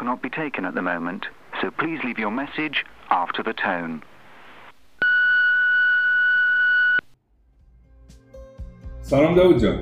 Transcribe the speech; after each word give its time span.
cannot 0.00 0.22
be 0.22 0.30
taken 0.30 0.64
at 0.64 0.74
the 0.74 0.84
moment, 0.92 1.22
so 1.60 1.66
please 1.80 2.00
leave 2.06 2.18
your 2.24 2.34
message 2.42 2.76
after 3.22 3.42
the 3.48 3.54
tone. 3.66 4.00
سلام 9.02 9.34
داود 9.34 9.58
جان. 9.58 9.78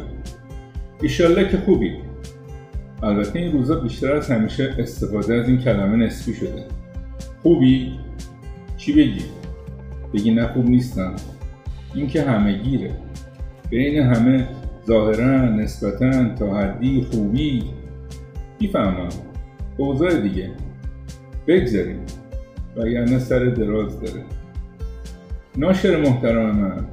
ایشالله 1.02 1.48
که 1.48 1.57
خوبی. 1.57 1.96
البته 3.02 3.39
این 3.39 3.52
روزا 3.52 3.80
بیشتر 3.80 4.16
از 4.16 4.30
همیشه 4.30 4.75
استفاده 4.79 5.34
از 5.34 5.48
این 5.48 5.59
کلمه 5.59 5.96
نسبی 5.96 6.35
شده. 6.35 6.69
خوبی؟ 7.43 8.00
چی 8.77 8.93
بگی؟ 8.93 9.25
بگی 10.14 10.35
نه 10.35 10.46
خوب 10.46 10.69
نیستم. 10.69 11.16
این 11.95 12.06
که 12.06 12.23
همه 12.23 12.53
گیره. 12.53 12.98
بین 13.70 14.03
همه 14.03 14.48
ظاهرا 14.87 15.45
نسبتا 15.45 16.34
تا 16.34 16.56
حدی 16.56 17.06
خوبی. 17.11 17.75
می‌فهمم. 18.61 19.09
اوضاع 19.78 20.20
دیگه. 20.20 20.50
بگذاریم. 21.46 22.00
وگرنه 22.77 23.19
سر 23.19 23.45
دراز 23.45 24.00
داره. 24.00 24.24
ناشر 25.56 25.96
محترم 25.96 26.56
من 26.56 26.86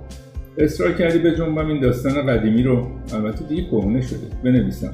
اصرار 0.57 0.93
کردی 0.93 1.20
به 1.20 1.35
جنبم 1.35 1.67
این 1.67 1.79
داستان 1.79 2.26
قدیمی 2.26 2.63
رو. 2.63 2.88
البته 3.13 3.45
دیگه 3.45 3.63
کهنه 3.63 4.02
شده. 4.02 4.27
بنویسم. 4.43 4.93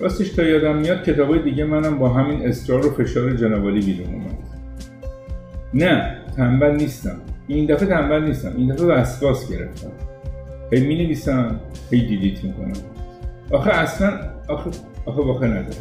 راستش 0.00 0.28
تا 0.28 0.42
یادم 0.42 0.76
میاد 0.76 1.04
کتابای 1.04 1.42
دیگه 1.42 1.64
منم 1.64 1.98
با 1.98 2.08
همین 2.08 2.48
اصرار 2.48 2.86
و 2.86 2.90
فشار 2.90 3.30
جنابالی 3.30 3.80
بیرون 3.80 4.14
اومد. 4.14 4.38
نه 5.74 6.16
تنبل 6.36 6.76
نیستم. 6.76 7.16
این 7.46 7.66
دفعه 7.66 7.88
تنبل 7.88 8.24
نیستم. 8.24 8.52
این 8.56 8.74
دفعه 8.74 8.86
وسواس 8.86 9.52
گرفتم. 9.52 9.92
هی 10.72 10.86
می 10.86 10.94
نویسم 10.94 11.60
هی 11.90 12.06
دیلیت 12.06 12.44
می‌کنم. 12.44 12.72
آخه 13.50 13.70
اصلا 13.70 14.20
آخه 14.48 14.70
آخه 15.06 15.22
واقع 15.22 15.46
نداره 15.46 15.76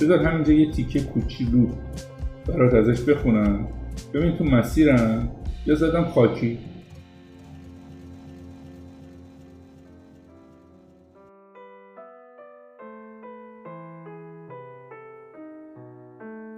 بذار 0.00 0.18
همینجا 0.18 0.52
یه 0.52 0.70
تیکه 0.70 1.00
کوچولو 1.00 1.66
برات 2.48 2.74
ازش 2.74 3.02
بخونم. 3.02 3.66
ببین 4.14 4.36
تو 4.36 4.44
مسیرم. 4.44 5.28
یا 5.66 5.74
زدم 5.74 6.04
خاکی. 6.04 6.58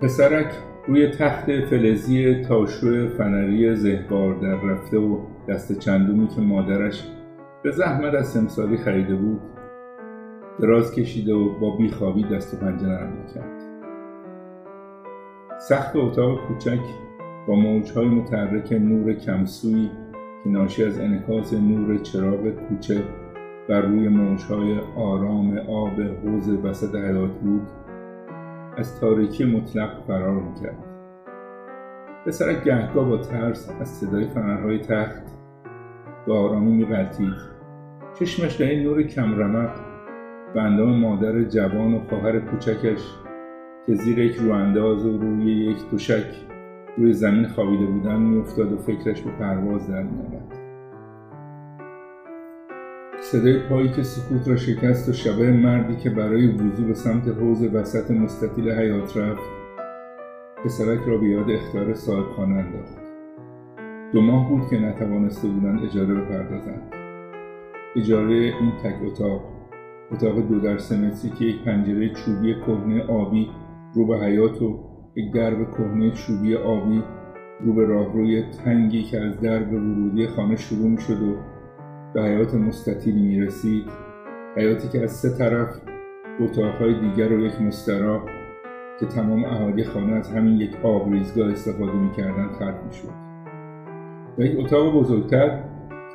پسرک 0.03 0.53
روی 0.89 1.11
تخت 1.11 1.47
فلزی 1.71 2.43
تاشو 2.43 3.09
فنری 3.09 3.77
زهبار 3.77 4.35
در 4.35 4.55
رفته 4.55 4.99
و 4.99 5.19
دست 5.49 5.79
چندومی 5.79 6.29
که 6.29 6.41
مادرش 6.41 7.03
به 7.63 7.71
زحمت 7.71 8.15
از 8.15 8.29
سمساری 8.29 8.77
خریده 8.77 9.15
بود 9.15 9.41
دراز 10.61 10.95
کشیده 10.95 11.35
و 11.35 11.59
با 11.59 11.77
بیخوابی 11.77 12.25
دست 12.25 12.55
و 12.55 12.57
پنجه 12.57 12.87
نرم 12.87 13.27
کرد. 13.35 13.63
سخت 15.59 15.97
اتاق 15.97 16.41
کوچک 16.47 16.81
با 17.49 17.55
موجهای 17.55 18.07
متحرک 18.07 18.73
نور 18.73 19.13
کمسوی 19.13 19.91
که 20.45 20.51
ناشی 20.51 20.85
از 20.85 21.01
انکاس 21.01 21.55
نور 21.55 21.99
چراغ 21.99 22.49
کوچه 22.49 23.05
بر 23.69 23.81
روی 23.81 24.09
موجهای 24.09 24.79
آرام 24.97 25.59
آب 25.59 26.01
حوز 26.01 26.49
وسط 26.49 26.95
حیات 26.95 27.31
بود 27.31 27.67
از 28.77 29.01
تاریکی 29.01 29.45
مطلق 29.45 30.03
فرار 30.07 30.43
می‌کرد. 30.43 30.85
پسرک 32.27 32.65
گهگاه 32.65 33.09
با 33.09 33.17
ترس 33.17 33.71
از 33.81 33.89
صدای 33.89 34.29
فنرهای 34.29 34.79
تخت 34.79 35.23
به 36.27 36.35
آرامی 36.35 36.73
میغلطید 36.73 37.35
چشمش 38.19 38.55
در 38.55 38.67
این 38.67 38.83
نور 38.83 39.03
کمرمق 39.03 39.92
به 40.55 40.69
مادر 40.85 41.43
جوان 41.43 41.95
و 41.95 41.99
خواهر 41.99 42.41
کوچکش 42.41 43.01
که 43.87 43.95
زیر 43.95 44.19
یک 44.19 44.37
روانداز 44.37 45.07
و 45.07 45.19
روی 45.19 45.53
یک 45.53 45.91
دوشک 45.91 46.27
روی 46.99 47.13
زمین 47.13 47.49
خوابیده 47.49 47.87
بودن 47.87 48.17
میافتاد 48.17 48.73
و 48.73 48.77
فکرش 48.77 49.23
به 49.23 49.31
پرواز 49.31 49.89
در 49.89 50.03
میآمد 50.03 50.63
صدای 53.21 53.59
پایی 53.59 53.89
که 53.89 54.03
سکوت 54.03 54.49
را 54.49 54.57
شکست 54.57 55.09
و 55.09 55.13
شبه 55.13 55.53
مردی 55.53 55.97
که 55.97 56.11
برای 56.11 56.47
وضوع 56.47 56.87
به 56.87 56.95
سمت 56.95 57.29
حوز 57.29 57.63
وسط 57.63 58.11
مستطیل 58.11 58.71
حیات 58.71 59.17
رفت 59.17 59.51
پسرک 60.65 61.01
را 61.07 61.19
به 61.19 61.27
یاد 61.27 61.51
اختیار 61.51 61.95
صاحب 61.95 62.27
خانه 62.27 62.55
انداخت. 62.55 62.99
دو 64.13 64.21
ماه 64.21 64.49
بود 64.49 64.69
که 64.71 64.79
نتوانسته 64.79 65.49
بودند 65.49 65.85
اجاره 65.85 66.15
بپردازند 66.15 66.93
اجاره 67.97 68.35
این 68.35 68.73
تک 68.85 68.95
اتاق 69.07 69.52
اتاق 70.13 70.49
دو 70.49 70.61
در 70.61 70.79
سمتری 70.79 71.31
که 71.31 71.45
یک 71.45 71.65
پنجره 71.65 72.09
چوبی 72.09 72.55
کهنه 72.55 73.03
آبی 73.03 73.51
رو 73.95 74.07
به 74.07 74.19
حیات 74.19 74.63
و 74.63 74.79
یک 75.17 75.33
درب 75.33 75.71
کهنه 75.71 76.11
چوبی 76.11 76.55
آبی 76.55 77.03
رو 77.65 77.73
به 77.73 77.87
راهروی 77.87 78.43
تنگی 78.43 79.03
که 79.03 79.21
از 79.21 79.41
درب 79.41 79.73
ورودی 79.73 80.27
خانه 80.27 80.57
شروع 80.57 80.91
می 80.91 81.01
شد 81.01 81.23
و 81.23 81.37
به 82.15 82.23
حیات 82.23 82.55
مستطیلی 82.55 83.23
می 83.23 83.41
رسید 83.41 83.85
حیاتی 84.57 84.89
که 84.89 85.03
از 85.03 85.11
سه 85.11 85.39
طرف 85.39 85.81
اتاقهای 86.41 87.01
دیگر 87.01 87.33
و 87.33 87.41
یک 87.41 87.61
مستراح 87.61 88.23
که 89.01 89.07
تمام 89.07 89.45
اهالی 89.45 89.85
خانه 89.85 90.13
از 90.13 90.33
همین 90.33 90.61
یک 90.61 90.77
آبریزگاه 90.83 91.51
استفاده 91.51 91.93
می‌کردند 91.93 92.51
خلق 92.51 92.85
می‌شد. 92.87 93.13
و 94.39 94.43
یک 94.43 94.61
اتاق 94.61 94.95
بزرگتر 94.95 95.65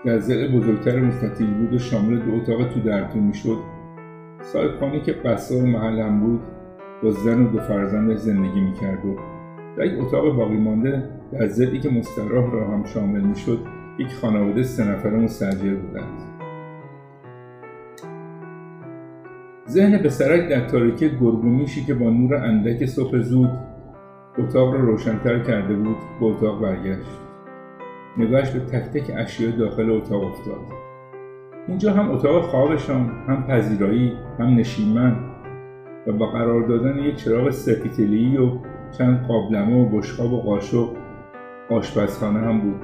در 0.05 0.19
زل 0.19 0.57
بزرگتر 0.57 0.99
مستطیل 0.99 1.53
بود 1.53 1.73
و 1.73 1.77
شامل 1.77 2.19
دو 2.19 2.35
اتاق 2.35 2.73
تو 2.73 2.79
درتون 2.79 3.23
می‌شد. 3.23 3.76
صاحب 4.53 4.79
خانه 4.79 4.99
که 4.99 5.13
بسا 5.13 5.55
و 5.55 5.65
محلم 5.65 6.19
بود 6.19 6.41
با 7.03 7.11
زن 7.11 7.45
و 7.45 7.49
دو 7.49 7.59
فرزندش 7.59 8.17
زندگی 8.17 8.61
می‌کرد 8.61 9.05
و 9.05 9.15
در 9.77 9.85
یک 9.85 9.99
اتاق 9.99 10.35
باقی 10.35 10.57
مانده 10.57 11.09
در 11.31 11.47
زلی 11.47 11.79
که 11.79 11.89
مستراح 11.89 12.51
را 12.51 12.67
هم 12.67 12.83
شامل 12.83 13.21
می‌شد 13.21 13.59
یک 13.99 14.13
خانواده 14.13 14.63
سه 14.63 14.91
نفره 14.91 15.17
مستجر 15.17 15.75
بودند. 15.75 16.21
ذهن 19.69 19.97
پسرک 19.97 20.49
در 20.49 20.67
تاریکی 20.67 21.09
گرگومیشی 21.09 21.85
که 21.85 21.93
با 21.93 22.09
نور 22.09 22.35
اندک 22.35 22.85
صبح 22.85 23.19
زود 23.19 23.49
اتاق 24.37 24.73
را 24.73 24.79
روشنتر 24.79 25.39
کرده 25.39 25.75
بود 25.75 25.97
به 26.19 26.25
اتاق 26.25 26.61
برگشت. 26.61 27.19
نگاهش 28.17 28.51
به 28.51 28.59
تک 28.59 28.83
تک 28.83 29.13
اشیاء 29.17 29.51
داخل 29.51 29.91
اتاق 29.91 30.23
افتاد. 30.23 30.86
اینجا 31.67 31.94
هم 31.94 32.11
اتاق 32.11 32.44
خوابشان 32.44 33.11
هم 33.28 33.44
پذیرایی 33.47 34.13
هم 34.39 34.55
نشیمن 34.55 35.16
و 36.07 36.11
با 36.11 36.25
قرار 36.25 36.67
دادن 36.67 36.97
یک 36.97 37.16
چراغ 37.16 37.50
سپیتلی 37.50 38.38
و 38.38 38.51
چند 38.97 39.28
قابلمه 39.28 39.75
و 39.75 39.97
بشقاب 39.97 40.33
و 40.33 40.41
قاشق 40.41 40.88
آشپزخانه 41.69 42.39
هم 42.39 42.59
بود. 42.61 42.81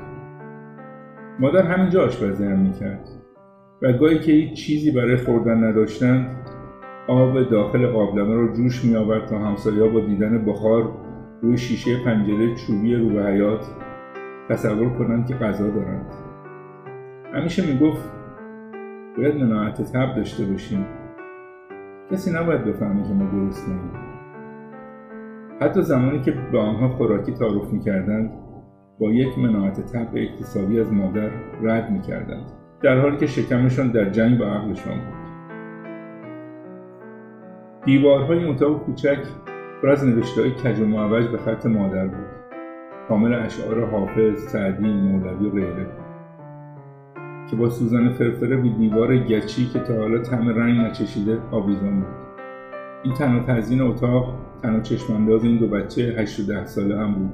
مادر 1.40 1.62
همینجا 1.62 2.06
آشپزی 2.06 2.46
هم 2.46 2.60
می‌کرد 2.60 3.10
و 3.82 3.94
گاهی 3.94 4.20
که 4.20 4.32
هیچ 4.32 4.54
چیزی 4.66 4.92
برای 4.92 5.18
خوردن 5.18 5.64
نداشتند 5.64 6.28
آب 7.08 7.50
داخل 7.50 7.88
قابلمه 7.88 8.36
رو 8.36 8.54
جوش 8.54 8.86
می 8.86 8.96
آورد 8.96 9.26
تا 9.26 9.40
همسایه 9.40 9.90
با 9.90 10.00
دیدن 10.00 10.46
بخار 10.46 10.92
روی 11.42 11.58
شیشه 11.58 12.04
پنجره 12.06 12.56
چوبی 12.56 12.96
رو 12.96 13.10
به 13.10 13.24
حیات 13.24 13.66
تصور 14.50 14.90
کنند 14.90 15.28
که 15.28 15.34
غذا 15.34 15.68
دارند. 15.68 16.06
همیشه 17.34 17.74
می‌گفت 17.74 18.23
باید 19.18 19.36
مناعت 19.36 19.82
تب 19.82 20.16
داشته 20.16 20.46
باشیم. 20.46 20.86
کسی 22.12 22.32
نباید 22.32 22.66
بفهمه 22.66 23.04
که 23.04 23.14
ما 23.14 23.32
درست 23.32 23.70
نیم 23.70 23.92
حتی 25.62 25.82
زمانی 25.82 26.22
که 26.22 26.34
به 26.52 26.60
آنها 26.60 26.90
خوراکی 26.90 27.32
تعارف 27.32 27.74
می‌کردند 27.74 28.32
با 29.00 29.12
یک 29.12 29.40
مناعت 29.40 29.82
تب 29.82 30.16
اکتسابی 30.16 30.80
از 30.80 30.94
مادر 30.94 31.30
رد 31.62 31.92
می‌کردند 31.92 32.52
در 32.82 33.00
حالی 33.00 33.18
که 33.18 33.28
شکمشان 33.28 33.92
در 33.92 34.10
جنگ 34.10 34.40
با 34.40 34.46
عقلشان 34.46 34.96
بود. 34.96 35.24
دیوارهای 37.86 38.46
اتاق 38.46 38.80
کوچک 38.80 39.20
پر 39.82 39.90
از 39.90 40.04
های 40.38 40.52
کج 40.52 40.80
و 40.80 40.86
معوج 40.86 41.28
به 41.28 41.38
خط 41.38 41.66
مادر 41.66 42.08
بود. 42.08 42.28
کامل 43.10 43.34
اشعار 43.34 43.86
حافظ 43.86 44.40
سعدی 44.40 44.94
مولوی 44.94 45.48
و 45.48 45.52
غیره 45.52 46.03
که 47.54 47.60
با 47.60 47.70
سوزن 47.70 48.10
فرفره 48.10 48.56
به 48.56 48.70
دیوار 48.70 49.18
گچی 49.18 49.66
که 49.66 49.80
تا 49.80 49.94
حالا 49.94 50.20
طعم 50.20 50.50
رنگ 50.50 50.80
نچشیده 50.80 51.38
آویزان 51.52 52.00
بود. 52.00 52.08
این 53.04 53.14
تنها 53.14 53.40
تزیین 53.40 53.82
اتاق 53.82 54.36
تنها 54.64 54.80
چشمانداز 54.80 55.44
این 55.44 55.58
دو 55.58 55.68
بچه 55.68 56.02
هشت 56.02 56.40
و 56.40 56.44
ده 56.44 56.66
ساله 56.66 57.00
هم 57.00 57.14
بود. 57.14 57.34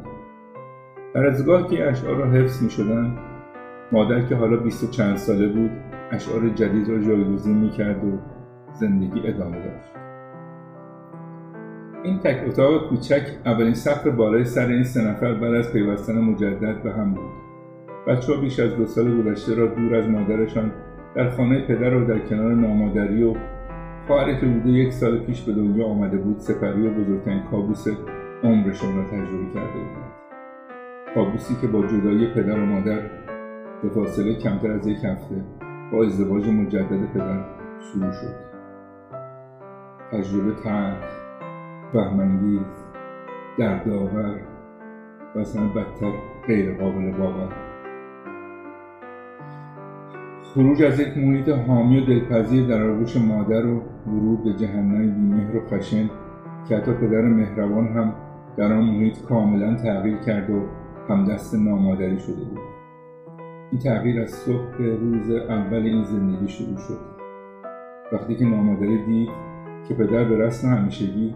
در 1.13 1.25
از 1.25 1.45
گاه 1.45 1.67
که 1.67 1.89
اشعار 1.89 2.15
را 2.15 2.31
حفظ 2.31 2.63
می 2.63 2.69
شدن 2.69 3.17
مادر 3.91 4.21
که 4.21 4.35
حالا 4.35 4.57
بیست 4.57 4.83
و 4.83 4.87
چند 4.87 5.17
ساله 5.17 5.47
بود 5.47 5.71
اشعار 6.11 6.49
جدید 6.49 6.89
را 6.89 6.99
جایگزین 6.99 7.57
می 7.57 7.69
کرد 7.69 8.03
و 8.05 8.17
زندگی 8.73 9.27
ادامه 9.27 9.57
داشت. 9.57 9.93
این 12.03 12.19
تک 12.19 12.47
اتاق 12.47 12.89
کوچک 12.89 13.23
اولین 13.45 13.73
سقف 13.73 14.07
بالای 14.07 14.45
سر 14.45 14.67
این 14.67 14.83
سه 14.83 15.01
نفر 15.01 15.33
بعد 15.33 15.53
از 15.53 15.73
پیوستن 15.73 16.19
مجدد 16.21 16.83
به 16.83 16.91
هم 16.91 17.13
بود. 17.13 17.48
بچه 18.09 18.33
ها 18.33 18.41
بیش 18.41 18.59
از 18.59 18.75
دو 18.75 18.85
سال 18.85 19.21
گذشته 19.21 19.55
را 19.55 19.67
دور 19.67 19.95
از 19.95 20.09
مادرشان 20.09 20.71
در 21.15 21.29
خانه 21.29 21.61
پدر 21.67 21.95
و 21.95 22.05
در 22.05 22.19
کنار 22.19 22.53
نامادری 22.53 23.23
و 23.23 23.35
خواهر 24.07 24.39
که 24.39 24.45
بوده 24.45 24.69
یک 24.69 24.93
سال 24.93 25.19
پیش 25.19 25.41
به 25.41 25.53
دنیا 25.53 25.85
آمده 25.85 26.17
بود 26.17 26.39
سپری 26.39 26.87
و 26.87 26.93
بزرگترین 26.93 27.43
کابوس 27.51 27.87
عمرشان 28.43 28.97
را 28.97 29.03
تجربه 29.03 29.53
کرده 29.53 29.79
بود 29.79 30.09
کابوسی 31.15 31.55
که 31.61 31.67
با 31.67 31.87
جدایی 31.87 32.27
پدر 32.33 32.59
و 32.59 32.65
مادر 32.65 33.01
به 33.83 33.89
فاصله 33.89 34.35
کمتر 34.35 34.71
از 34.71 34.87
یک 34.87 34.97
هفته 35.03 35.43
با 35.91 36.03
ازدواج 36.05 36.49
مجدد 36.49 37.13
پدر 37.13 37.45
شروع 37.79 38.11
شد. 38.11 38.35
تجربه 40.11 40.51
تلخ 40.63 41.19
بهمنگیز 41.93 42.85
دردآور 43.57 44.39
و 45.35 45.39
اصلا 45.39 45.67
بدتر 45.67 46.11
غیر 46.47 46.77
قابل 46.77 47.11
باور. 47.11 47.68
خروج 50.53 50.83
از 50.83 50.99
یک 50.99 51.17
محیط 51.17 51.49
حامی 51.49 51.99
و 51.99 52.05
دلپذیر 52.05 52.67
در 52.67 52.89
آغوش 52.89 53.17
مادر 53.17 53.65
و 53.65 53.81
ورود 54.07 54.43
به 54.43 54.53
جهنم 54.53 55.13
بیمهر 55.13 55.57
و 55.57 55.67
خشن 55.67 56.09
که 56.69 56.77
حتی 56.77 56.91
پدر 56.91 57.21
مهربان 57.21 57.87
هم 57.87 58.13
در 58.57 58.73
آن 58.73 58.83
محیط 58.83 59.21
کاملا 59.21 59.75
تغییر 59.75 60.17
کرد 60.17 60.49
و 60.49 60.61
همدست 61.09 61.55
نامادری 61.55 62.19
شده 62.19 62.43
بود. 62.43 62.59
این 63.71 63.81
تغییر 63.81 64.21
از 64.21 64.29
صبح 64.29 64.77
روز 64.77 65.31
اول 65.31 65.83
این 65.83 66.03
زندگی 66.03 66.47
شروع 66.47 66.77
شد. 66.77 66.99
وقتی 68.11 68.35
که 68.35 68.45
نامادری 68.45 69.05
دید 69.05 69.29
که 69.87 69.93
پدر 69.93 70.23
به 70.23 70.37
رسم 70.37 70.67
همیشگی 70.67 71.35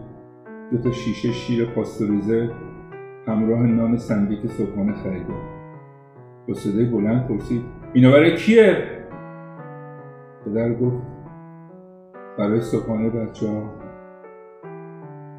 دو 0.72 0.78
تا 0.78 0.92
شیشه 0.92 1.32
شیر 1.32 1.66
پاستوریزه 1.66 2.50
همراه 3.28 3.62
نان 3.62 3.98
سنگک 3.98 4.48
صبحانه 4.48 4.94
خریده. 4.94 5.34
با 6.48 6.54
صدای 6.54 6.86
بلند 6.86 7.28
پرسید 7.28 7.62
اینا 7.94 8.12
برای 8.12 8.36
کیه؟ 8.36 9.03
پدر 10.54 10.74
گفت 10.74 11.04
برای 12.38 12.62
صبحانه 12.62 13.10
بچه 13.10 13.48
ها. 13.48 13.74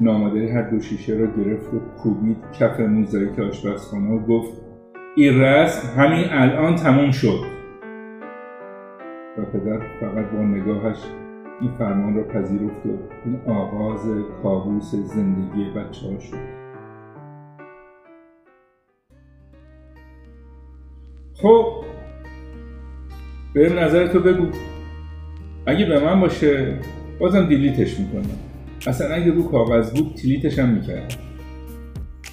نامادری 0.01 0.51
هر 0.51 0.71
دو 0.71 0.81
شیشه 0.81 1.15
را 1.15 1.27
گرفت 1.27 1.75
و 1.75 1.79
کوبید 1.79 2.37
کف 2.53 2.81
موزاییک 2.81 3.39
آشپزخانه 3.39 4.11
و 4.11 4.27
گفت 4.27 4.63
این 5.17 5.41
رسم 5.41 6.01
همین 6.01 6.25
الان 6.31 6.75
تموم 6.75 7.11
شد. 7.11 7.41
و 9.39 9.45
پدر 9.45 9.79
فقط 10.01 10.31
با 10.31 10.39
نگاهش 10.39 10.99
این 11.61 11.71
فرمان 11.71 12.17
را 12.17 12.23
پذیرفت 12.25 12.87
و 12.87 12.91
این 13.25 13.41
آغاز 13.47 14.09
کابوس 14.43 14.95
زندگی 14.95 15.71
بچه 15.71 16.07
ها 16.07 16.19
شد. 16.19 16.65
خب 21.35 21.85
به 23.55 23.83
نظر 23.83 24.07
تو 24.07 24.21
بگو. 24.21 24.74
اگه 25.67 25.85
به 25.87 26.01
من 26.01 26.21
باشه 26.21 26.79
بازم 27.19 27.47
دیلیتش 27.47 28.01
می‌کنم. 28.01 28.39
اصلا 28.87 29.15
اگه 29.15 29.33
رو 29.33 29.43
کاغذ 29.43 29.91
بود 29.91 30.15
تلیتش 30.15 30.59
هم 30.59 30.69
می‌کردم. 30.69 31.17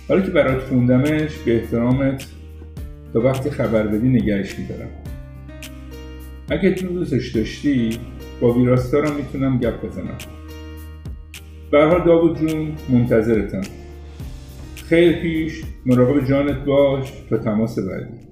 حالا 0.07 0.21
که 0.21 0.31
برات 0.31 0.63
خوندمش 0.63 1.37
به 1.45 1.55
احترامت 1.55 2.25
تا 3.13 3.21
وقتی 3.21 3.49
خبر 3.49 3.87
بدی 3.87 4.09
نگهش 4.09 4.59
میدارم. 4.59 4.89
اگه 6.49 6.71
تو 6.71 6.87
دوستش 6.87 7.31
داشتی 7.35 7.97
با 8.41 8.53
ویراستارم 8.53 9.15
می‌تونم 9.15 9.59
گپ 9.59 9.85
بزنم. 9.85 10.17
برحال 11.71 12.03
داوود 12.05 12.37
جون 12.37 12.71
منتظرتم. 12.89 13.61
خیلی 14.75 15.13
پیش 15.13 15.61
مراقب 15.85 16.25
جانت 16.25 16.65
باش 16.65 17.13
تا 17.29 17.37
تماس 17.37 17.79
بعدی. 17.79 18.30